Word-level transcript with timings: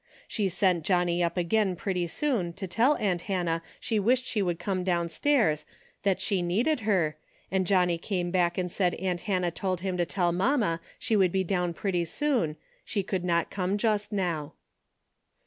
She 0.27 0.49
sent 0.49 0.83
Johnnie 0.83 1.21
up 1.23 1.37
again 1.37 1.75
pretty 1.75 2.07
soon 2.07 2.53
to 2.53 2.65
tell 2.65 2.95
aunt 2.95 3.21
Hannah 3.29 3.61
she 3.79 3.99
wished 3.99 4.25
she 4.25 4.41
would 4.41 4.57
come 4.57 4.83
downstairs, 4.83 5.63
that 6.01 6.19
she 6.19 6.41
needed 6.41 6.79
her, 6.79 7.17
and 7.51 7.67
Johnnie 7.67 7.99
came 7.99 8.31
back 8.31 8.57
and 8.57 8.71
said 8.71 8.95
aunt 8.95 9.21
Hannah 9.29 9.51
told 9.51 9.81
him 9.81 9.97
to 9.97 10.05
tell 10.07 10.31
mamma 10.31 10.81
she 10.97 11.15
would 11.15 11.31
be 11.31 11.43
down 11.43 11.75
pretty 11.75 12.05
soon, 12.05 12.55
she 12.83 13.03
could 13.03 13.23
not 13.23 13.51
come 13.51 13.77
just 13.77 14.11
now. 14.11 14.53